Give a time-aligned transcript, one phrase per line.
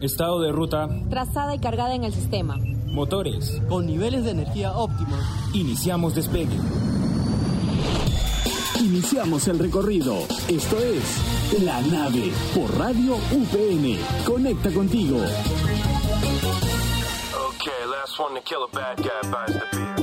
[0.00, 0.88] Estado de ruta.
[1.08, 2.56] Trazada y cargada en el sistema.
[2.86, 3.62] Motores.
[3.68, 5.18] Con niveles de energía óptimos.
[5.54, 6.56] Iniciamos despegue.
[8.78, 10.16] Iniciamos el recorrido.
[10.48, 13.98] Esto es La Nave por Radio UPN.
[14.26, 15.16] Conecta contigo.
[17.48, 19.95] Okay, last one to kill a bad guy buys the beer.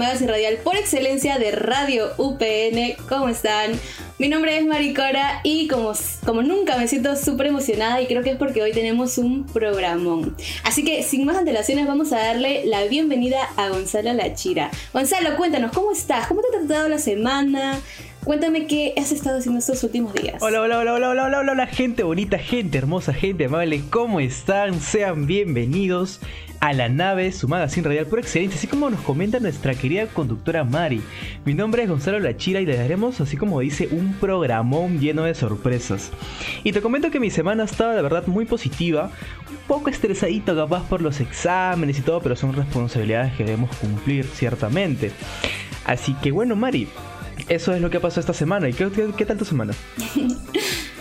[0.00, 2.96] Magazine radial por excelencia de Radio UPN.
[3.06, 3.72] ¿Cómo están?
[4.18, 5.92] Mi nombre es Maricora y como,
[6.24, 10.34] como nunca me siento súper emocionada y creo que es porque hoy tenemos un programón.
[10.64, 14.70] Así que sin más antelaciones vamos a darle la bienvenida a Gonzalo Lachira.
[14.94, 16.26] Gonzalo, cuéntanos, ¿cómo estás?
[16.28, 17.78] ¿Cómo te ha tratado la semana?
[18.24, 20.42] Cuéntame qué has estado haciendo estos últimos días.
[20.42, 24.80] Hola, hola, hola, hola, hola, hola, hola, gente bonita, gente hermosa, gente amable, ¿cómo están?
[24.80, 26.20] Sean bienvenidos
[26.60, 30.62] a la nave, su magazine radial por excelencia, así como nos comenta nuestra querida conductora
[30.62, 31.02] Mari.
[31.46, 35.34] Mi nombre es Gonzalo Lachira y le daremos, así como dice, un programón lleno de
[35.34, 36.12] sorpresas.
[36.62, 39.10] Y te comento que mi semana estaba de verdad muy positiva,
[39.48, 44.26] un poco estresadito capaz por los exámenes y todo, pero son responsabilidades que debemos cumplir,
[44.26, 45.12] ciertamente.
[45.86, 46.88] Así que bueno, Mari,
[47.48, 48.68] eso es lo que ha pasado esta semana.
[48.68, 49.74] ¿Y qué, qué, qué tal tu semana?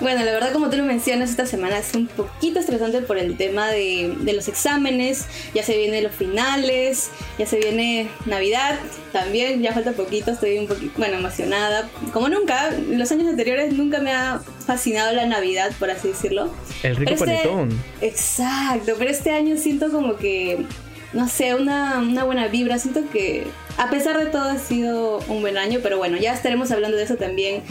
[0.02, 3.36] Bueno, la verdad como tú lo mencionas, esta semana es un poquito estresante por el
[3.36, 8.80] tema de, de, los exámenes, ya se vienen los finales, ya se viene Navidad,
[9.12, 11.90] también ya falta poquito, estoy un poquito, bueno, emocionada.
[12.14, 16.50] Como nunca, los años anteriores nunca me ha fascinado la Navidad, por así decirlo.
[16.82, 17.84] El rico este- panetón.
[18.00, 20.66] Exacto, pero este año siento como que,
[21.14, 25.42] no sé, una, una buena vibra, siento que a pesar de todo ha sido un
[25.42, 27.64] buen año, pero bueno, ya estaremos hablando de eso también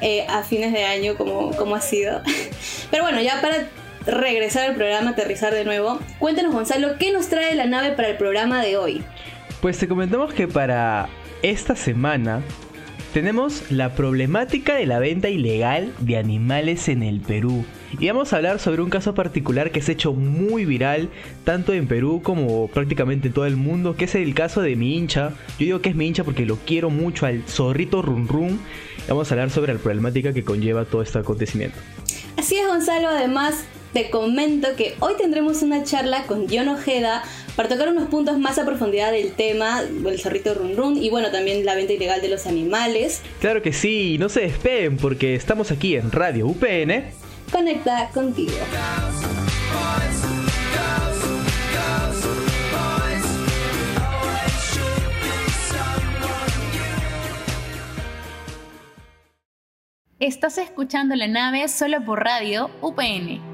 [0.00, 2.20] eh, a fines de año, como, como ha sido.
[2.90, 3.68] Pero bueno, ya para
[4.04, 8.16] regresar al programa, aterrizar de nuevo, cuéntanos Gonzalo, ¿qué nos trae la nave para el
[8.16, 9.04] programa de hoy?
[9.60, 11.08] Pues te comentamos que para
[11.42, 12.42] esta semana
[13.14, 17.64] tenemos la problemática de la venta ilegal de animales en el Perú.
[17.98, 21.10] Y vamos a hablar sobre un caso particular que se ha hecho muy viral,
[21.44, 24.96] tanto en Perú como prácticamente en todo el mundo, que es el caso de mi
[24.96, 25.30] hincha.
[25.58, 28.60] Yo digo que es mi hincha porque lo quiero mucho al zorrito Run Run.
[29.08, 31.78] Vamos a hablar sobre la problemática que conlleva todo este acontecimiento.
[32.36, 37.22] Así es Gonzalo, además te comento que hoy tendremos una charla con John Ojeda
[37.56, 41.30] para tocar unos puntos más a profundidad del tema del zorrito run run y bueno,
[41.30, 43.20] también la venta ilegal de los animales.
[43.40, 47.21] Claro que sí, no se despeguen porque estamos aquí en Radio UPN.
[47.52, 48.52] Conecta contigo.
[60.18, 63.52] Estás escuchando la nave solo por radio UPN.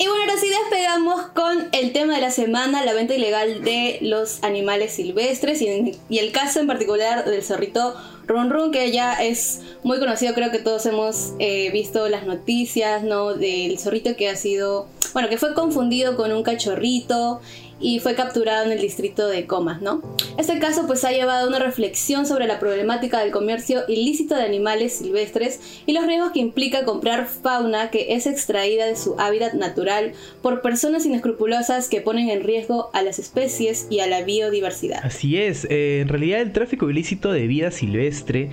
[0.00, 3.98] Y bueno, ahora sí despegamos con el tema de la semana, la venta ilegal de
[4.02, 7.96] los animales silvestres y, y el caso en particular del zorrito
[8.28, 13.02] Run Run, que ya es muy conocido, creo que todos hemos eh, visto las noticias,
[13.02, 13.34] ¿no?
[13.34, 17.40] Del zorrito que ha sido, bueno, que fue confundido con un cachorrito
[17.80, 20.02] y fue capturado en el distrito de Comas, ¿no?
[20.36, 24.42] Este caso pues ha llevado a una reflexión sobre la problemática del comercio ilícito de
[24.42, 29.54] animales silvestres y los riesgos que implica comprar fauna que es extraída de su hábitat
[29.54, 30.12] natural
[30.42, 35.00] por personas inescrupulosas que ponen en riesgo a las especies y a la biodiversidad.
[35.04, 38.50] Así es, eh, en realidad el tráfico ilícito de vida silvestre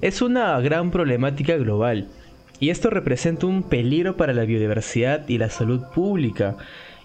[0.00, 2.08] es una gran problemática global
[2.60, 6.56] y esto representa un peligro para la biodiversidad y la salud pública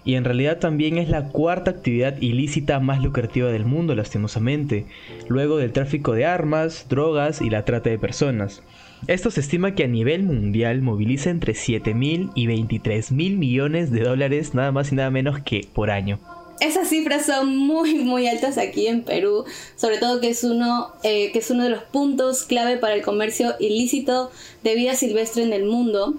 [0.04, 4.86] y en realidad también es la cuarta actividad ilícita más lucrativa del mundo lastimosamente,
[5.28, 8.62] luego del tráfico de armas, drogas y la trata de personas.
[9.06, 13.90] Esto se estima que a nivel mundial moviliza entre 7 mil y 23 mil millones
[13.90, 16.18] de dólares nada más y nada menos que por año.
[16.60, 19.44] Esas cifras son muy muy altas aquí en Perú,
[19.76, 23.02] sobre todo que es uno eh, que es uno de los puntos clave para el
[23.02, 24.30] comercio ilícito
[24.62, 26.14] de vida silvestre en el mundo,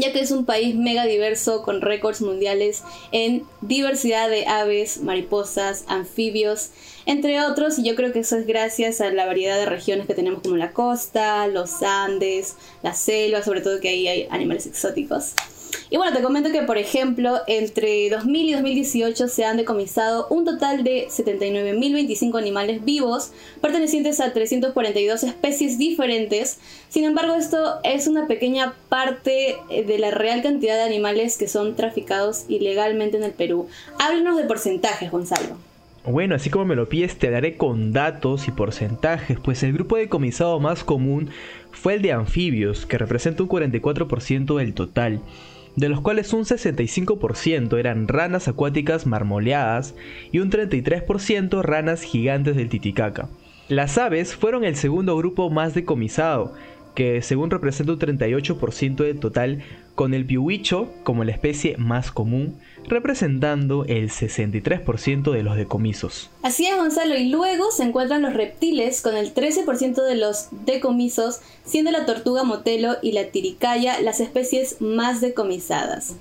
[0.00, 2.82] ya que es un país mega diverso con récords mundiales
[3.12, 6.70] en diversidad de aves, mariposas, anfibios,
[7.06, 10.14] entre otros, y yo creo que eso es gracias a la variedad de regiones que
[10.14, 15.34] tenemos como la costa, los Andes, la selva, sobre todo que ahí hay animales exóticos.
[15.96, 20.44] Y bueno, te comento que, por ejemplo, entre 2000 y 2018 se han decomisado un
[20.44, 23.32] total de 79.025 animales vivos,
[23.62, 26.58] pertenecientes a 342 especies diferentes.
[26.90, 31.76] Sin embargo, esto es una pequeña parte de la real cantidad de animales que son
[31.76, 33.66] traficados ilegalmente en el Perú.
[33.98, 35.56] Háblanos de porcentajes, Gonzalo.
[36.04, 39.96] Bueno, así como me lo pides, te daré con datos y porcentajes, pues el grupo
[39.96, 41.30] decomisado más común
[41.72, 45.22] fue el de anfibios, que representa un 44% del total,
[45.76, 49.94] de los cuales un 65% eran ranas acuáticas marmoleadas
[50.32, 53.28] y un 33% ranas gigantes del Titicaca.
[53.68, 56.54] Las aves fueron el segundo grupo más decomisado,
[56.96, 59.62] que según representa un 38% del total,
[59.94, 62.58] con el piuicho como la especie más común,
[62.88, 66.30] representando el 63% de los decomisos.
[66.42, 71.40] Así es, Gonzalo, y luego se encuentran los reptiles con el 13% de los decomisos,
[71.64, 76.16] siendo la tortuga motelo y la tiricaya las especies más decomisadas.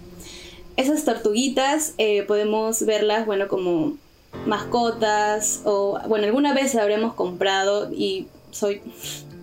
[0.76, 3.98] Esas tortuguitas eh, podemos verlas, bueno, como
[4.46, 8.82] mascotas o, bueno, alguna vez habremos comprado y soy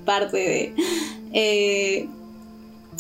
[0.04, 0.74] parte de,
[1.32, 2.08] eh,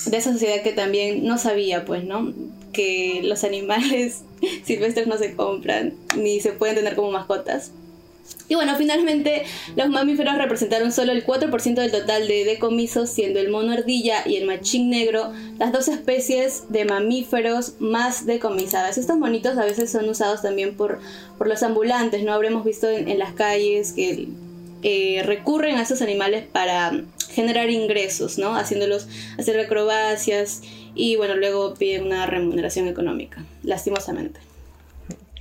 [0.06, 2.32] de esa sociedad que también no sabía, pues, ¿no?
[2.72, 4.22] Que los animales
[4.64, 7.72] silvestres no se compran ni se pueden tener como mascotas.
[8.48, 9.44] Y bueno, finalmente
[9.76, 14.36] los mamíferos representaron solo el 4% del total de decomisos, siendo el mono ardilla y
[14.36, 18.98] el machín negro las dos especies de mamíferos más decomisadas.
[18.98, 21.00] Estos monitos a veces son usados también por,
[21.38, 22.32] por los ambulantes, ¿no?
[22.32, 24.28] Habremos visto en, las calles que
[24.82, 26.92] eh, recurren a esos animales para
[27.30, 28.54] generar ingresos, ¿no?
[28.54, 29.08] Haciéndolos
[29.38, 30.62] hacer acrobacias
[30.94, 34.40] y bueno, luego piden una remuneración económica, lastimosamente.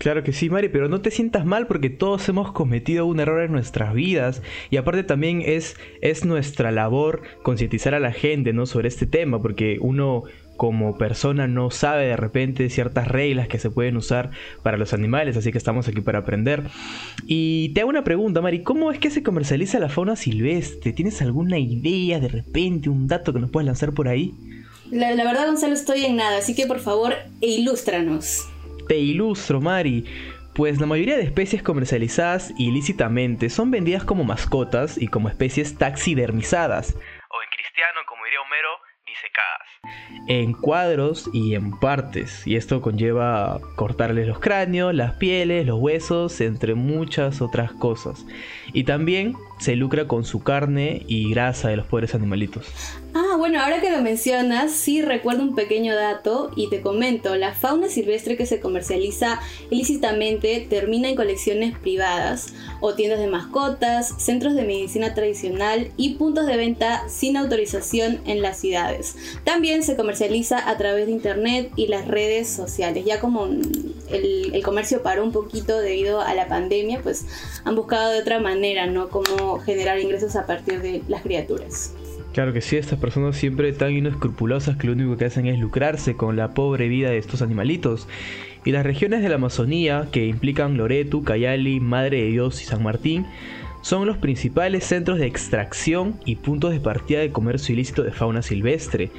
[0.01, 3.43] Claro que sí, Mari, pero no te sientas mal porque todos hemos cometido un error
[3.43, 4.41] en nuestras vidas
[4.71, 8.65] y aparte también es, es nuestra labor concientizar a la gente ¿no?
[8.65, 10.23] sobre este tema porque uno
[10.57, 14.31] como persona no sabe de repente ciertas reglas que se pueden usar
[14.63, 16.63] para los animales, así que estamos aquí para aprender.
[17.25, 20.93] Y te hago una pregunta, Mari, ¿cómo es que se comercializa la fauna silvestre?
[20.93, 24.33] ¿Tienes alguna idea de repente, un dato que nos puedas lanzar por ahí?
[24.91, 28.47] La, la verdad, Gonzalo, estoy en nada, así que por favor, ilústranos.
[28.87, 30.05] Te ilustro, Mari.
[30.53, 36.93] Pues la mayoría de especies comercializadas ilícitamente son vendidas como mascotas y como especies taxidermizadas,
[36.93, 38.67] o en cristiano, como diría Homero,
[39.07, 39.67] disecadas,
[40.27, 46.39] en cuadros y en partes, y esto conlleva cortarles los cráneos, las pieles, los huesos,
[46.41, 48.25] entre muchas otras cosas.
[48.73, 52.67] Y también se lucra con su carne y grasa de los pobres animalitos.
[53.13, 57.53] Ah, bueno, ahora que lo mencionas, sí recuerdo un pequeño dato y te comento, la
[57.53, 59.39] fauna silvestre que se comercializa
[59.69, 66.47] ilícitamente termina en colecciones privadas o tiendas de mascotas, centros de medicina tradicional y puntos
[66.47, 69.15] de venta sin autorización en las ciudades.
[69.43, 73.05] También se comercializa a través de internet y las redes sociales.
[73.05, 77.25] Ya como el, el comercio paró un poquito debido a la pandemia, pues
[77.63, 79.09] han buscado de otra manera, ¿no?
[79.09, 81.93] Como generar ingresos a partir de las criaturas.
[82.33, 86.15] Claro que sí, estas personas siempre tan inescrupulosas que lo único que hacen es lucrarse
[86.15, 88.07] con la pobre vida de estos animalitos.
[88.63, 92.83] Y las regiones de la Amazonía, que implican Loreto, Cayali, Madre de Dios y San
[92.83, 93.25] Martín,
[93.81, 98.41] son los principales centros de extracción y puntos de partida de comercio ilícito de fauna
[98.41, 99.11] silvestre.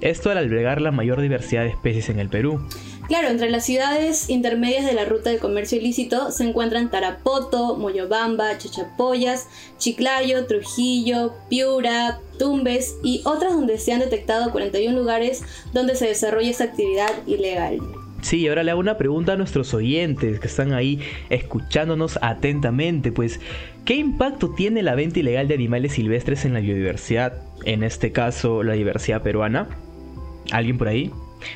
[0.00, 2.60] Esto al albergar la mayor diversidad de especies en el Perú.
[3.08, 8.58] Claro, entre las ciudades intermedias de la ruta de comercio ilícito se encuentran Tarapoto, Moyobamba,
[8.58, 9.48] Chachapoyas,
[9.78, 16.50] Chiclayo, Trujillo, Piura, Tumbes y otras donde se han detectado 41 lugares donde se desarrolla
[16.50, 17.78] esta actividad ilegal.
[18.22, 20.98] Sí, ahora le hago una pregunta a nuestros oyentes que están ahí
[21.30, 23.38] escuchándonos atentamente, pues,
[23.84, 27.34] ¿qué impacto tiene la venta ilegal de animales silvestres en la biodiversidad?
[27.64, 29.68] En este caso, la diversidad peruana.
[30.52, 31.10] ¿Alguien por ahí?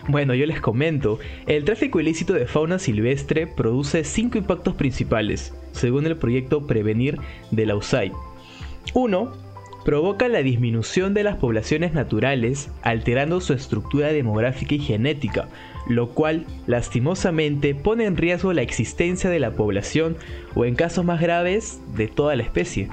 [0.08, 6.06] Bueno, yo les comento, el tráfico ilícito de fauna silvestre produce cinco impactos principales, según
[6.06, 7.18] el proyecto Prevenir
[7.50, 8.12] de la USAID.
[8.94, 9.50] 1.
[9.84, 15.48] Provoca la disminución de las poblaciones naturales, alterando su estructura demográfica y genética,
[15.88, 20.16] lo cual lastimosamente pone en riesgo la existencia de la población
[20.54, 22.90] o en casos más graves de toda la especie.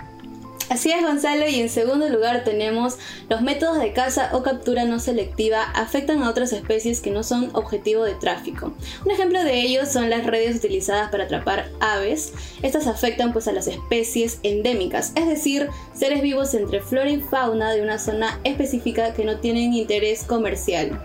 [0.70, 2.98] Así es Gonzalo y en segundo lugar tenemos
[3.30, 7.50] los métodos de caza o captura no selectiva afectan a otras especies que no son
[7.54, 8.74] objetivo de tráfico.
[9.06, 12.34] Un ejemplo de ello son las redes utilizadas para atrapar aves.
[12.64, 17.72] Estas afectan pues a las especies endémicas, es decir, seres vivos entre flora y fauna
[17.72, 21.02] de una zona específica que no tienen interés comercial.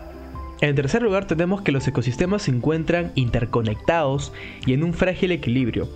[0.61, 4.33] En tercer lugar tenemos que los ecosistemas se encuentran interconectados
[4.67, 5.89] y en un frágil equilibrio.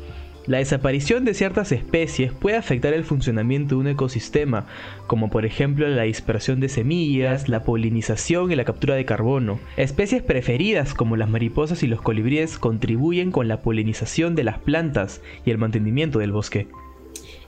[0.46, 4.66] La desaparición de ciertas especies puede afectar el funcionamiento de un ecosistema,
[5.08, 9.58] como por ejemplo la dispersión de semillas, la polinización y la captura de carbono.
[9.76, 15.20] Especies preferidas como las mariposas y los colibríes contribuyen con la polinización de las plantas
[15.44, 16.68] y el mantenimiento del bosque.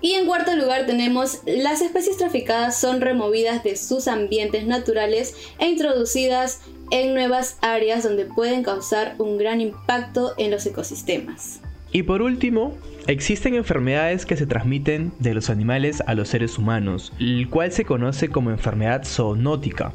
[0.00, 5.68] Y en cuarto lugar tenemos las especies traficadas son removidas de sus ambientes naturales e
[5.68, 11.60] introducidas en nuevas áreas donde pueden causar un gran impacto en los ecosistemas.
[11.92, 12.76] Y por último,
[13.06, 17.84] existen enfermedades que se transmiten de los animales a los seres humanos, el cual se
[17.84, 19.92] conoce como enfermedad zoonótica,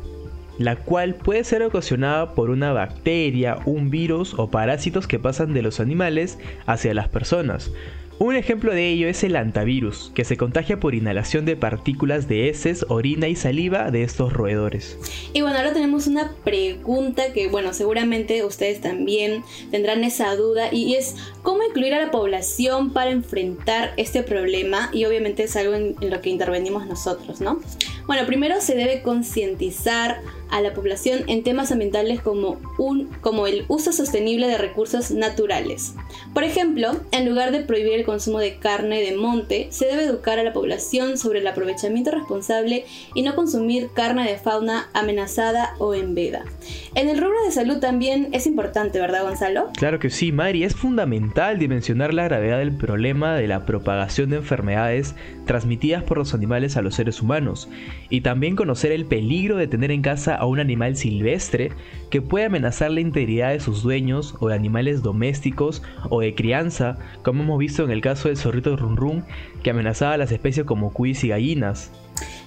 [0.57, 5.61] la cual puede ser ocasionada por una bacteria, un virus o parásitos que pasan de
[5.61, 7.71] los animales hacia las personas.
[8.19, 12.47] Un ejemplo de ello es el antivirus, que se contagia por inhalación de partículas de
[12.47, 14.97] heces, orina y saliva de estos roedores.
[15.33, 20.93] Y bueno, ahora tenemos una pregunta que, bueno, seguramente ustedes también tendrán esa duda y
[20.93, 25.95] es cómo incluir a la población para enfrentar este problema y obviamente es algo en,
[25.99, 27.59] lo que intervenimos nosotros, ¿no?
[28.05, 30.21] Bueno, primero se debe concientizar
[30.53, 35.95] a la población en temas ambientales como, un, como el uso sostenible de recursos naturales.
[36.31, 40.37] Por ejemplo, en lugar de prohibir el consumo de carne de monte, se debe educar
[40.37, 45.95] a la población sobre el aprovechamiento responsable y no consumir carne de fauna amenazada o
[45.95, 46.45] en veda.
[46.93, 49.71] En el rubro de salud también es importante, ¿verdad Gonzalo?
[49.75, 54.37] Claro que sí, Mari, es fundamental dimensionar la gravedad del problema de la propagación de
[54.37, 55.15] enfermedades
[55.47, 57.69] transmitidas por los animales a los seres humanos
[58.09, 61.71] y también conocer el peligro de tener en casa a un animal silvestre
[62.09, 66.97] que puede amenazar la integridad de sus dueños o de animales domésticos o de crianza,
[67.23, 69.25] como hemos visto en el caso del zorrito Run Run
[69.63, 71.91] que amenazaba a las especies como cuis y gallinas.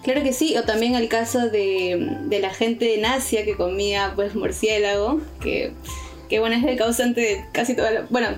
[0.04, 4.34] Claro que sí, o también el caso de, la gente en Asia que comía pues
[4.34, 5.72] murciélago, que,
[6.28, 8.06] que bueno, es el causante de casi toda la...
[8.10, 8.28] Bueno,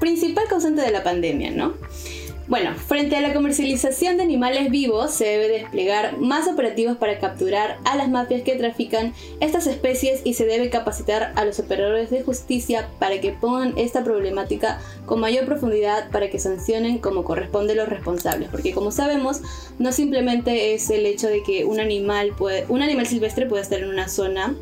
[0.00, 1.74] principal causante de la pandemia, ¿no?
[2.48, 7.78] Bueno, frente a la comercialización de animales vivos se debe desplegar más operativos para capturar
[7.84, 12.22] a las mafias que trafican estas especies y se debe capacitar a los operadores de
[12.22, 17.88] justicia para que pongan esta problemática con mayor profundidad para que sancionen como corresponde los
[17.88, 19.40] responsables, porque como sabemos,
[19.80, 23.80] no simplemente es el hecho de que un animal puede, un animal silvestre puede estar
[23.80, 24.54] en una zona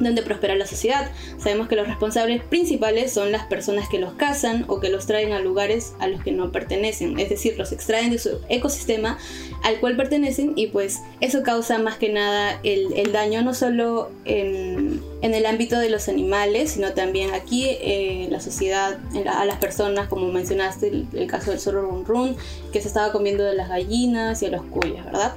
[0.00, 1.10] donde prospera la sociedad.
[1.38, 5.32] Sabemos que los responsables principales son las personas que los cazan o que los traen
[5.32, 9.18] a lugares a los que no pertenecen, es decir, los extraen de su ecosistema
[9.62, 15.02] al cual pertenecen y pues eso causa más que nada el, daño no solo en,
[15.22, 20.28] el ámbito de los animales, sino también aquí eh, la sociedad, a las personas, como
[20.28, 22.36] mencionaste el, caso del zorro run run,
[22.72, 25.34] que se estaba comiendo de las gallinas y a los cuyas, ¿verdad?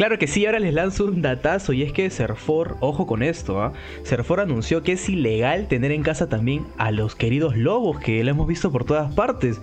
[0.00, 3.60] Claro que sí, ahora les lanzo un datazo y es que Serfor, ojo con esto,
[3.60, 3.74] ¿ah?
[4.02, 8.30] Serfor anunció que es ilegal tener en casa también a los queridos lobos que lo
[8.30, 9.60] hemos visto por todas partes.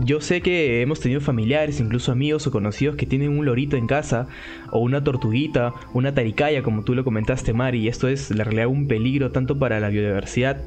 [0.00, 3.86] Yo sé que hemos tenido familiares, incluso amigos o conocidos que tienen un lorito en
[3.86, 4.26] casa,
[4.70, 8.66] o una tortuguita, una taricaya, como tú lo comentaste, Mari, y esto es la realidad
[8.66, 10.58] un peligro tanto para la biodiversidad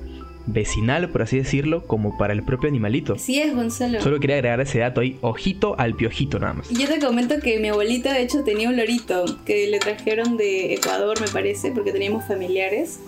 [0.48, 3.18] vecinal, por así decirlo, como para el propio animalito.
[3.20, 4.02] Sí es, Gonzalo.
[4.02, 6.70] Solo quería agregar ese dato ahí, ojito al piojito nada más.
[6.70, 10.74] Yo te comento que mi abuelita de hecho tenía un lorito que le trajeron de
[10.74, 13.00] Ecuador, me parece, porque teníamos familiares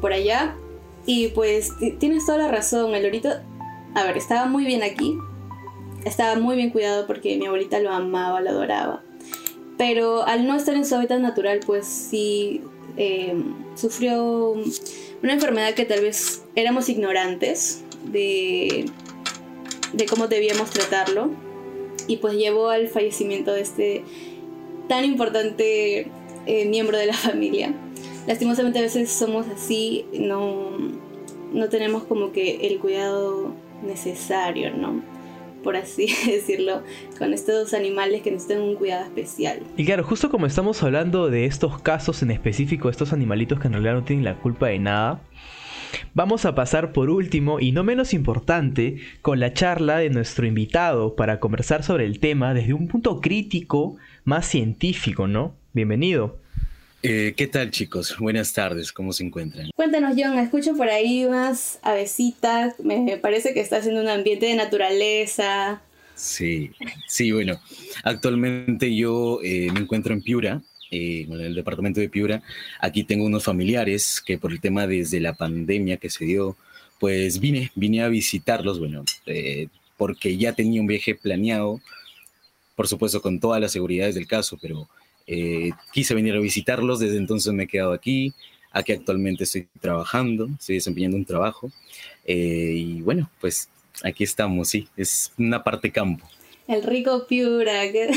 [0.00, 0.56] por allá.
[1.04, 3.28] Y pues tienes toda la razón, el lorito,
[3.94, 5.16] a ver, estaba muy bien aquí,
[6.04, 9.02] estaba muy bien cuidado porque mi abuelita lo amaba, lo adoraba.
[9.78, 12.60] Pero al no estar en su hábitat natural, pues sí
[12.96, 13.34] eh,
[13.74, 14.52] sufrió
[15.22, 18.86] una enfermedad que tal vez éramos ignorantes de,
[19.92, 21.30] de cómo debíamos tratarlo
[22.06, 24.04] y pues llevó al fallecimiento de este
[24.88, 26.10] tan importante
[26.46, 27.74] eh, miembro de la familia.
[28.26, 30.70] Lastimosamente a veces somos así, no,
[31.52, 35.02] no tenemos como que el cuidado necesario, ¿no?
[35.62, 36.82] Por así decirlo,
[37.18, 39.60] con estos animales que necesitan un cuidado especial.
[39.76, 43.74] Y claro, justo como estamos hablando de estos casos en específico, estos animalitos que en
[43.74, 45.20] realidad no tienen la culpa de nada,
[46.14, 51.16] Vamos a pasar por último y no menos importante con la charla de nuestro invitado
[51.16, 55.54] para conversar sobre el tema desde un punto crítico más científico, ¿no?
[55.72, 56.41] Bienvenido.
[57.04, 58.16] Eh, ¿Qué tal chicos?
[58.16, 59.70] Buenas tardes, ¿cómo se encuentran?
[59.74, 64.54] Cuéntanos John, escucho por ahí unas avecitas, me parece que estás en un ambiente de
[64.54, 65.82] naturaleza.
[66.14, 66.70] Sí,
[67.08, 67.60] sí, bueno,
[68.04, 72.40] actualmente yo eh, me encuentro en Piura, eh, en el departamento de Piura.
[72.78, 76.56] Aquí tengo unos familiares que por el tema desde la pandemia que se dio,
[77.00, 79.04] pues vine, vine a visitarlos, bueno,
[79.96, 81.80] porque ya tenía un viaje planeado,
[82.76, 84.88] por supuesto con todas las seguridades del caso, pero
[85.26, 88.32] eh, quise venir a visitarlos, desde entonces me he quedado aquí.
[88.70, 91.70] Aquí actualmente estoy trabajando, estoy desempeñando un trabajo.
[92.24, 93.68] Eh, y bueno, pues
[94.02, 96.26] aquí estamos, sí, es una parte campo.
[96.68, 98.10] El rico Piura, qué,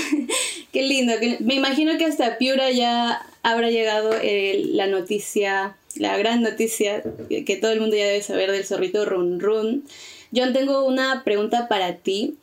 [0.73, 1.13] lindo.
[1.41, 7.57] me imagino que hasta Piura ya habrá llegado eh, la noticia, la gran noticia que,
[7.59, 9.83] todo el mundo ya debe saber del zorrito Run Run.
[10.33, 12.35] John, tengo una pregunta para ti.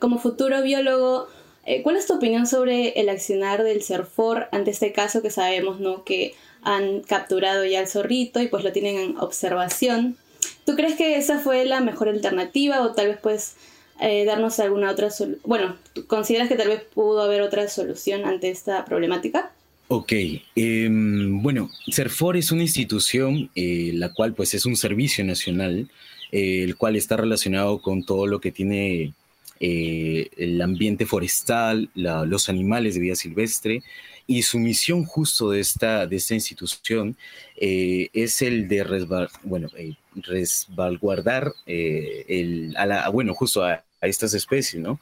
[0.00, 1.28] como futuro biólogo,
[1.68, 5.80] eh, ¿Cuál es tu opinión sobre el accionar del CERFOR ante este caso que sabemos
[5.80, 6.02] ¿no?
[6.02, 10.16] que han capturado ya al zorrito y pues lo tienen en observación?
[10.64, 13.56] ¿Tú crees que esa fue la mejor alternativa o tal vez puedes
[14.00, 15.42] eh, darnos alguna otra solución?
[15.44, 19.52] Bueno, ¿consideras que tal vez pudo haber otra solución ante esta problemática?
[19.88, 20.12] Ok,
[20.54, 25.90] em, bueno, CERFOR es una institución eh, la cual pues es un servicio nacional,
[26.32, 29.12] eh, el cual está relacionado con todo lo que tiene
[29.60, 33.82] eh, el ambiente forestal, los animales de vida silvestre,
[34.26, 37.16] y su misión justo de esta, de esta institución
[37.56, 39.06] es el de
[39.42, 39.70] bueno,
[40.14, 45.00] resguardar el, a bueno, justo a, estas especies, ¿no?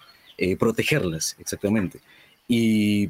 [0.58, 1.98] protegerlas, exactamente.
[2.46, 3.08] Y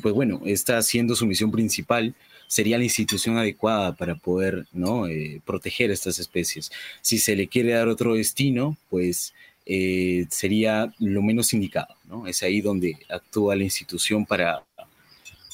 [0.00, 2.14] pues bueno, esta siendo su misión principal,
[2.46, 5.08] sería la institución adecuada para poder ¿no?
[5.08, 6.70] Eh, proteger estas especies.
[7.00, 9.33] Si se le quiere dar otro destino, pues
[9.66, 11.94] eh, sería lo menos indicado.
[12.04, 12.26] ¿no?
[12.26, 14.62] Es ahí donde actúa la institución para,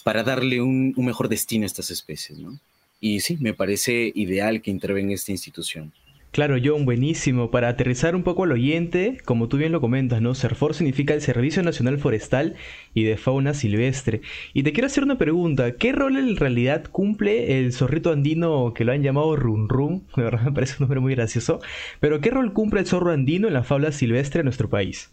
[0.05, 2.39] para darle un, un mejor destino a estas especies.
[2.39, 2.59] ¿no?
[3.01, 5.93] Y sí, me parece ideal que intervenga esta institución.
[6.33, 7.51] Claro, John, buenísimo.
[7.51, 10.37] Para aterrizar un poco al oyente, como tú bien lo comentas, ¿no?
[10.37, 12.55] SERFOR significa el Servicio Nacional Forestal
[12.95, 14.21] y de Fauna Silvestre.
[14.55, 15.73] Y te quiero hacer una pregunta.
[15.75, 20.05] ¿Qué rol en realidad cumple el zorrito andino que lo han llamado Run Run?
[20.17, 21.61] De verdad me parece un nombre muy gracioso.
[21.99, 25.11] Pero ¿qué rol cumple el zorro andino en la fauna silvestre en nuestro país?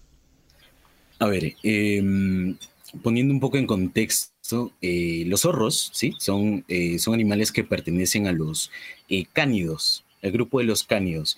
[1.17, 2.55] A ver, em,
[3.01, 6.13] poniendo un poco en contexto, eh, los zorros, ¿sí?
[6.19, 8.71] Son, eh, son animales que pertenecen a los
[9.09, 11.37] eh, cánidos, el grupo de los cánidos.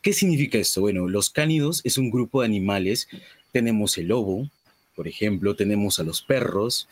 [0.00, 0.80] ¿Qué significa esto?
[0.80, 3.08] Bueno, los cánidos es un grupo de animales.
[3.52, 4.48] Tenemos el lobo,
[4.96, 6.88] por ejemplo, tenemos a los perros,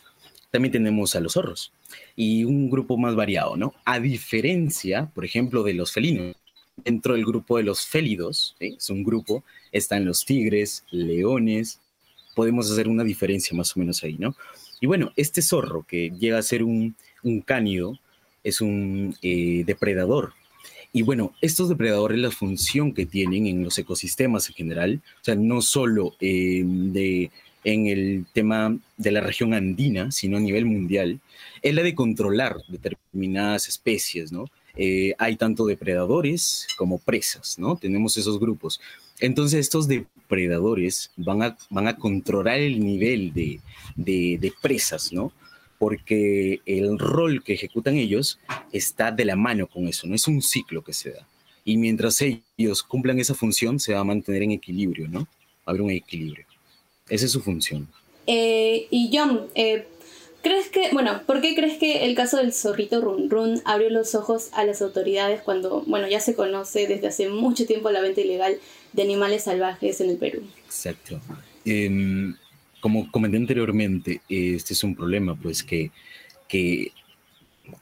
[0.51, 1.71] también tenemos a los zorros
[2.15, 3.73] y un grupo más variado, ¿no?
[3.85, 6.35] A diferencia, por ejemplo, de los felinos.
[6.77, 11.79] Dentro del grupo de los félidos, es un grupo, están los tigres, leones,
[12.33, 14.35] podemos hacer una diferencia más o menos ahí, ¿no?
[14.79, 16.95] Y bueno, este zorro que llega a ser un,
[17.45, 17.99] cánido
[18.43, 20.33] es un eh, depredador,
[20.93, 25.35] y bueno, estos depredadores, la función que tienen en los ecosistemas en general, o sea,
[25.35, 27.31] no solo eh, de,
[27.63, 31.19] en el tema de la región andina, sino a nivel mundial,
[31.61, 34.49] es la de controlar determinadas especies, ¿no?
[34.75, 37.77] Eh, hay tanto depredadores como presas, ¿no?
[37.77, 38.81] Tenemos esos grupos.
[39.19, 43.59] Entonces estos depredadores van a, van a controlar el nivel de,
[43.95, 45.31] de, de presas, ¿no?
[45.81, 48.37] Porque el rol que ejecutan ellos
[48.71, 51.27] está de la mano con eso, no es un ciclo que se da.
[51.65, 55.27] Y mientras ellos cumplan esa función, se va a mantener en equilibrio, ¿no?
[55.65, 56.45] Haber un equilibrio.
[57.09, 57.87] Esa es su función.
[58.27, 59.87] Eh, y John, eh,
[60.43, 64.13] ¿crees que, bueno, ¿por qué crees que el caso del zorrito Run Run abrió los
[64.13, 68.21] ojos a las autoridades cuando, bueno, ya se conoce desde hace mucho tiempo la venta
[68.21, 68.59] ilegal
[68.93, 70.43] de animales salvajes en el Perú?
[70.67, 71.19] Exacto.
[71.65, 72.35] Eh,
[72.81, 75.91] como comenté anteriormente, este es un problema, pues que,
[76.49, 76.91] que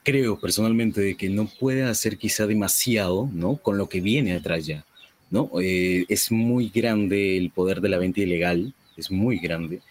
[0.03, 3.57] creo personalmente de que no puede hacer quizá demasiado, ¿no?
[3.57, 4.85] Con lo que viene atrás ya,
[5.31, 5.49] ¿no?
[5.61, 9.81] Eh, es muy grande el poder de la venta ilegal, es muy grande,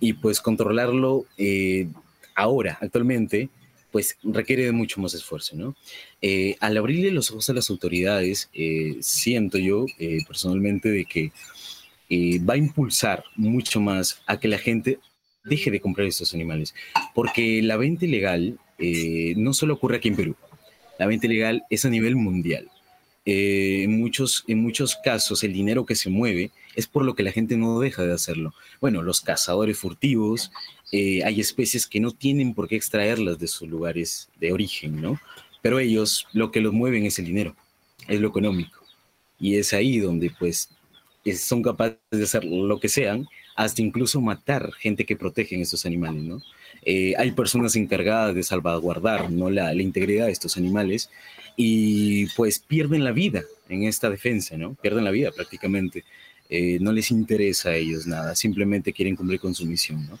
[0.00, 1.88] y pues controlarlo eh,
[2.34, 3.48] ahora, actualmente,
[3.92, 5.74] pues requiere de mucho más esfuerzo, ¿no?
[6.20, 8.50] Eh, al abrirle los ojos a las autoridades,
[9.00, 9.86] siento yo
[10.26, 11.32] personalmente de que
[12.08, 14.98] eh, va a impulsar mucho más a que la gente
[15.44, 16.74] deje de comprar estos animales.
[17.14, 20.36] Porque la venta ilegal eh, no solo ocurre aquí en Perú,
[20.98, 22.70] la venta ilegal es a nivel mundial.
[23.24, 27.24] Eh, en, muchos, en muchos casos el dinero que se mueve es por lo que
[27.24, 28.54] la gente no deja de hacerlo.
[28.80, 30.52] Bueno, los cazadores furtivos,
[30.92, 35.18] hay especies que no tienen por qué extraerlas de sus lugares de origen, ¿no?
[35.60, 37.56] Pero ellos lo que los mueven es el dinero,
[38.06, 38.84] es lo económico.
[39.40, 40.70] Y es ahí donde pues
[41.34, 46.22] son capaces de hacer lo que sean, hasta incluso matar gente que protegen estos animales,
[46.22, 46.42] ¿no?
[46.82, 49.50] Eh, hay personas encargadas de salvaguardar ¿no?
[49.50, 51.10] la, integridad de estos animales
[51.56, 54.74] y pues pierden la vida en esta defensa, ¿no?
[54.74, 56.04] Pierden la vida prácticamente.
[56.48, 60.18] Eh, no les interesa a ellos nada, simplemente quieren cumplir con su misión, ¿no?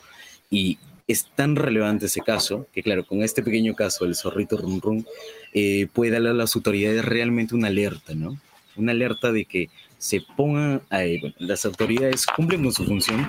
[0.50, 4.80] Y es tan relevante ese caso que, claro, con este pequeño caso del zorrito Run
[4.80, 5.06] Run,
[5.52, 8.40] eh, puede darle a las autoridades realmente una alerta, ¿no?
[8.74, 13.26] Una alerta de que se pongan, ahí, las autoridades cumplen con su función,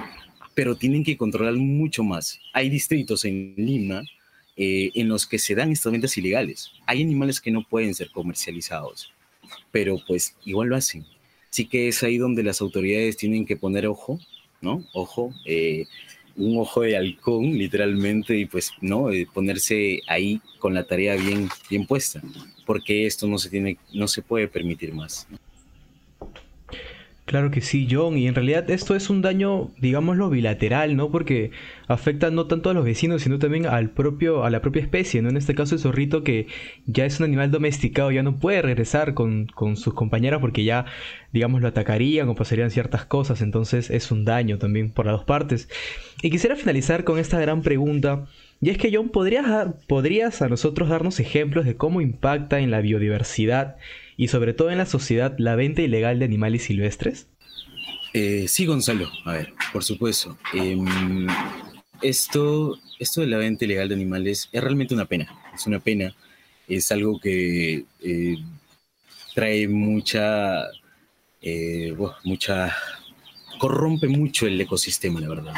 [0.54, 2.40] pero tienen que controlar mucho más.
[2.54, 4.04] Hay distritos en Lima
[4.56, 6.72] eh, en los que se dan estas ventas ilegales.
[6.86, 9.14] Hay animales que no pueden ser comercializados,
[9.72, 11.06] pero pues igual lo hacen.
[11.50, 14.20] Así que es ahí donde las autoridades tienen que poner ojo,
[14.62, 14.84] ¿no?
[14.94, 15.86] Ojo, eh,
[16.36, 19.12] un ojo de halcón, literalmente, y pues, ¿no?
[19.12, 22.22] Eh, ponerse ahí con la tarea bien, bien puesta,
[22.66, 25.28] porque esto no se tiene, no se puede permitir más.
[27.28, 31.12] Claro que sí, John, y en realidad esto es un daño, digámoslo, bilateral, ¿no?
[31.12, 31.52] Porque
[31.90, 35.28] afecta no tanto a los vecinos, sino también al propio, a la propia especie, ¿no?
[35.28, 36.48] En este caso el zorrito que
[36.86, 40.86] ya es un animal domesticado, ya no puede regresar con, con sus compañeras porque ya,
[41.34, 45.26] digamos, lo atacarían o pasarían ciertas cosas, entonces es un daño también por las dos
[45.26, 45.68] partes.
[46.22, 48.28] Y quisiera finalizar con esta gran pregunta,
[48.62, 49.46] y es que John, ¿podrías,
[49.88, 53.76] ¿podrías a nosotros darnos ejemplos de cómo impacta en la biodiversidad
[54.18, 57.28] y sobre todo en la sociedad la venta ilegal de animales silvestres?
[58.14, 59.10] Eh, sí, Gonzalo.
[59.26, 60.38] A ver, por supuesto.
[60.54, 61.28] Em,
[62.02, 65.40] esto, esto de la venta ilegal de animales es realmente una pena.
[65.54, 66.16] Es una pena.
[66.68, 68.38] Es algo que eh,
[69.36, 70.64] trae mucha,
[71.42, 72.76] eh, mucha,
[73.60, 75.54] corrompe mucho el ecosistema, la verdad.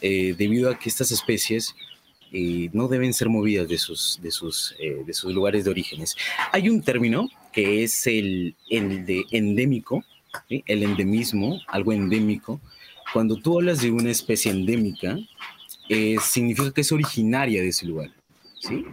[0.00, 1.74] debido a que estas especies
[2.72, 6.16] no deben ser movidas de sus, de sus, de sus lugares de orígenes.
[6.52, 10.04] Hay un término que es el, el de endémico,
[10.48, 12.60] el endemismo, algo endémico.
[13.12, 15.18] Cuando tú hablas de una especie endémica,
[15.88, 18.10] eh, significa que es originaria de ese lugar.
[18.60, 18.84] ¿sí?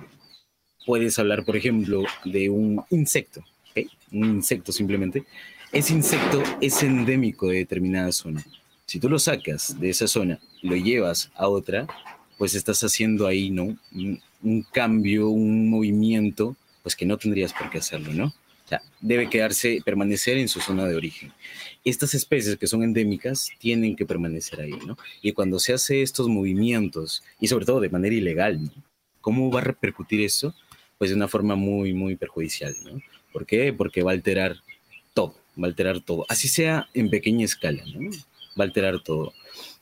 [0.86, 3.44] Puedes hablar, por ejemplo, de un insecto,
[4.12, 5.24] un insecto simplemente.
[5.72, 8.46] Ese insecto es endémico de determinada zona.
[8.86, 11.88] Si tú lo sacas de esa zona lo llevas a otra,
[12.38, 13.76] pues estás haciendo ahí, ¿no?
[14.46, 18.34] un cambio, un movimiento, pues que no tendrías por qué hacerlo, ¿no?
[18.66, 21.32] O sea, debe quedarse, permanecer en su zona de origen.
[21.84, 24.98] Estas especies que son endémicas tienen que permanecer ahí, ¿no?
[25.22, 28.72] Y cuando se hace estos movimientos, y sobre todo de manera ilegal.
[29.26, 30.54] ¿cómo va a repercutir eso?
[31.00, 33.02] Pues de una forma muy, muy perjudicial, ¿no?
[33.34, 33.74] ¿Por qué?
[33.74, 34.58] Porque va a alterar
[35.16, 38.12] todo, va a alterar todo, así sea en pequeña escala, ¿no?
[38.58, 39.34] Va a alterar todo.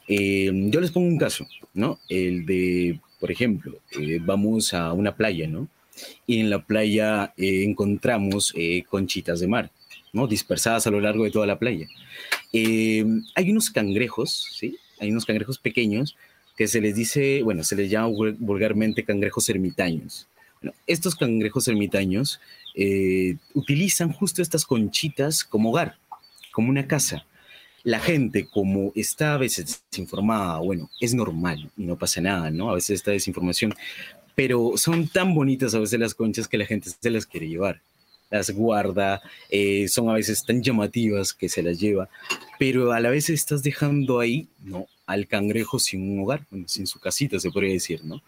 [0.07, 1.99] Eh, yo les pongo un caso, ¿no?
[2.07, 5.67] El de, por ejemplo, eh, vamos a una playa, ¿no?
[6.25, 9.71] Y en la playa eh, encontramos eh, conchitas de mar,
[10.11, 10.27] ¿no?
[10.27, 11.87] Dispersadas a lo largo de toda la playa.
[12.51, 14.77] Eh, hay unos cangrejos, ¿sí?
[14.99, 16.15] Hay unos cangrejos pequeños
[16.55, 20.27] que se les dice, bueno, se les llama vulgarmente cangrejos ermitaños.
[20.87, 22.39] Estos cangrejos ermitaños
[23.53, 25.97] utilizan justo estas conchitas como hogar,
[26.51, 27.25] como una casa.
[27.83, 32.69] La gente, como está a veces desinformada, bueno, es normal y no pasa nada, ¿no?
[32.69, 33.73] A veces esta desinformación
[34.35, 37.81] pero son tan bonitas a veces las conchas que la gente se las quiere llevar.
[38.29, 42.09] Las guarda, eh, son a veces tan llamativas que se las lleva,
[42.57, 44.87] pero a la vez estás dejando ahí, ¿no?
[45.05, 48.23] Al cangrejo sin un hogar, sin su casita, se podría decir, ¿no?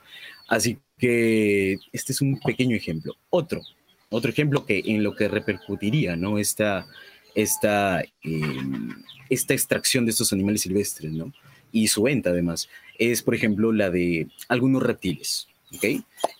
[0.47, 3.15] Así que este es un pequeño ejemplo.
[3.31, 3.61] Otro,
[4.09, 6.37] otro ejemplo que en lo que repercutiría, ¿no?
[6.37, 6.85] Esta,
[7.33, 8.95] esta, em,
[9.29, 11.33] esta extracción de estos animales silvestres, ¿no?
[11.71, 15.47] Y su venta, además, es, por ejemplo, la de algunos reptiles.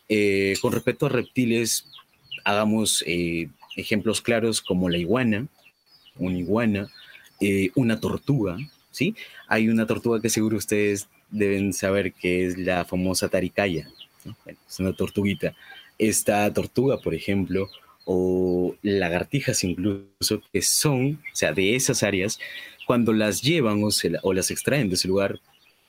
[0.09, 1.87] Eh, con respecto a reptiles,
[2.43, 5.47] hagamos eh, ejemplos claros como la iguana,
[6.17, 6.87] una iguana,
[7.41, 8.57] eh, una tortuga,
[8.91, 9.15] ¿sí?
[9.47, 13.89] Hay una tortuga que seguro ustedes deben saber que es la famosa taricaya,
[14.45, 15.55] es una tortuguita.
[15.97, 17.69] Esta tortuga, por ejemplo,
[18.05, 22.39] o lagartijas incluso, que son, o sea, de esas áreas,
[22.85, 25.39] cuando las llevan o, las extraen de ese lugar,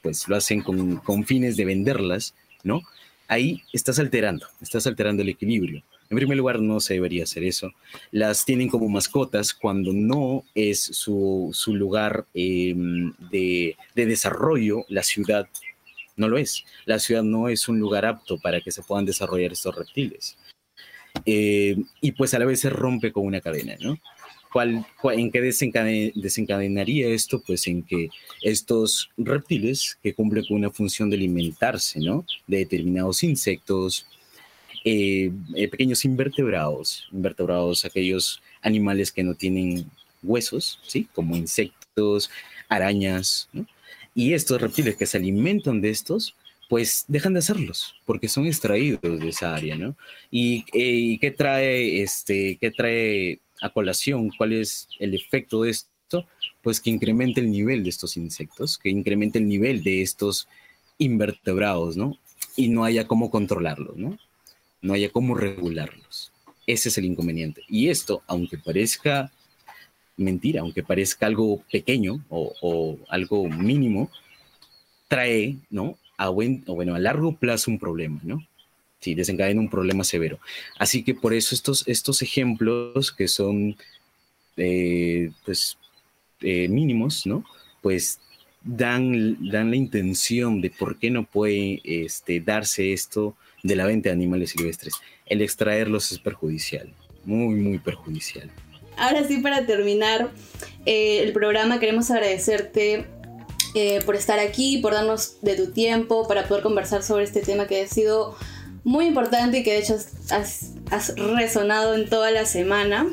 [0.02, 2.82] pues lo hacen con, con fines de venderlas, ¿no?
[3.28, 5.82] Ahí estás alterando, estás alterando el equilibrio.
[6.08, 7.72] En primer lugar, no se debería hacer eso.
[8.12, 15.48] Las tienen como mascotas cuando no es su, lugar em, de, desarrollo, la ciudad
[16.16, 16.64] no lo es.
[16.84, 20.38] La ciudad no es un lugar apto para que se puedan desarrollar estos reptiles.
[21.24, 23.98] Eh, y pues a la vez se rompe con una cadena, ¿no?
[24.54, 27.42] En qué desencadenaría esto?
[27.46, 28.08] Pues en que
[28.42, 32.24] estos reptiles que cumplen con una función de alimentarse, ¿no?
[32.46, 34.06] De determinados insectos,
[34.84, 39.90] eh, eh, pequeños invertebrados, invertebrados, aquellos animales que no tienen
[40.22, 41.08] huesos, ¿sí?
[41.14, 42.30] Como insectos,
[42.68, 43.66] arañas, ¿no?
[44.14, 46.34] Y estos reptiles que se alimentan de estos,
[46.68, 49.96] pues dejan de hacerlos porque son extraídos de esa área, ¿no?
[50.30, 56.26] ¿Y, eh, qué trae, este, qué trae a colación cuál es el efecto de esto,
[56.62, 60.48] pues que incremente el nivel de estos insectos, que incremente el nivel de estos
[60.98, 62.18] invertebrados, ¿no?
[62.56, 64.18] Y no haya cómo controlarlos, ¿no?
[64.80, 66.32] No haya cómo regularlos.
[66.66, 67.62] Ese es el inconveniente.
[67.68, 69.30] Y esto, aunque parezca
[70.16, 74.10] mentira, aunque parezca algo pequeño o, algo mínimo,
[75.08, 75.98] trae, ¿no?
[76.16, 78.46] A buen, o bueno, a largo plazo un problema, ¿no?
[79.00, 80.38] Sí, desencadena un problema severo.
[80.78, 83.76] Así que por eso estos, estos ejemplos que son
[84.56, 85.78] eh, pues,
[86.40, 87.44] eh, mínimos, ¿no?
[87.82, 88.20] Pues
[88.62, 94.08] dan, dan la intención de por qué no puede este, darse esto de la venta
[94.08, 94.94] de animales silvestres.
[95.26, 96.92] El extraerlos es perjudicial,
[97.24, 98.50] muy, muy perjudicial.
[98.96, 100.30] ahora sí para terminar
[100.86, 103.06] eh, el programa queremos agradecerte
[103.74, 107.66] eh, por estar aquí, por darnos de tu tiempo, para poder conversar sobre este tema
[107.66, 108.34] que ha sido
[108.86, 109.96] muy importante y que de hecho
[110.30, 113.06] has, has resonado en toda la semana.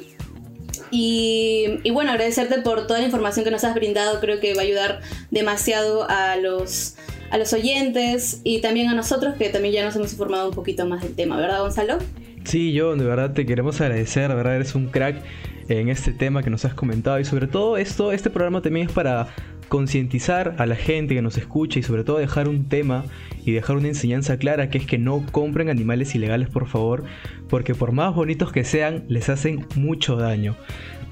[0.92, 4.66] Y, bueno, agradecerte por toda la información que nos has brindado, creo que va a
[4.66, 6.96] ayudar demasiado a los,
[7.32, 10.86] a los oyentes y también a nosotros que también ya nos hemos informado un poquito
[10.86, 11.98] más del tema, ¿verdad Gonzalo?
[12.44, 15.24] Sí, yo de verdad te queremos agradecer, de verdad eres un crack
[15.70, 18.94] en este tema que nos has comentado y sobre todo esto, este programa también es
[18.94, 19.30] para
[19.70, 23.06] concientizar a la gente que nos escucha y sobre todo dejar un tema
[23.46, 27.04] y dejar una enseñanza clara que es que no compren animales ilegales por favor,
[27.50, 30.56] porque por más bonitos que sean, les hacen mucho daño.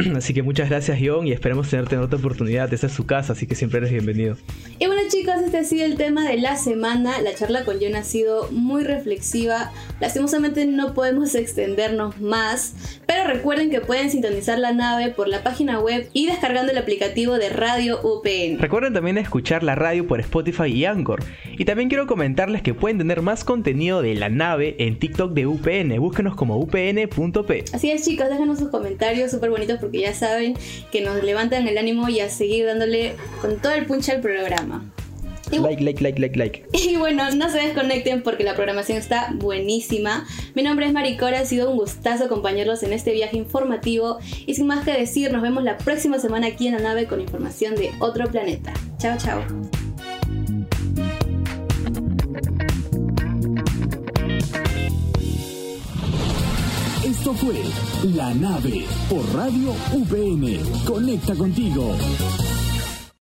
[0.15, 2.73] Así que muchas gracias John y esperemos tenerte en otra oportunidad.
[2.73, 4.37] Esta es su casa, así que siempre eres bienvenido.
[4.79, 7.21] Y bueno chicos, este ha sido el tema de la semana.
[7.21, 9.71] La charla con John ha sido muy reflexiva.
[9.99, 15.79] Lastimosamente no podemos extendernos más, pero recuerden que pueden sintonizar la nave por la página
[15.79, 18.59] web y descargando el aplicativo de Radio UPN.
[18.59, 21.23] Recuerden también escuchar la radio por Spotify y Anchor.
[21.62, 25.45] Y también quiero comentarles que pueden tener más contenido de la nave en TikTok de
[25.45, 25.95] UPN.
[26.00, 27.65] Búsquenos como upn.p.
[27.71, 30.56] Así es chicos, déjanos sus comentarios súper bonitos porque ya saben
[30.91, 34.91] que nos levantan el ánimo y a seguir dándole con todo el punch al programa.
[35.52, 36.65] Y like, like, like, like, like.
[36.74, 40.26] Y bueno, no se desconecten porque la programación está buenísima.
[40.56, 44.17] Mi nombre es Maricora, ha sido un gustazo acompañarlos en este viaje informativo.
[44.47, 47.21] Y sin más que decir, nos vemos la próxima semana aquí en la nave con
[47.21, 48.74] información de otro planeta.
[48.97, 49.43] Chao, chao.
[57.36, 57.63] Fue
[58.13, 60.84] La Nave por Radio UPN.
[60.86, 61.96] Conecta contigo.